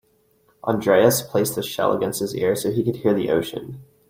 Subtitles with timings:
[0.67, 3.83] Andreas placed the shell against his ear so he could hear the ocean.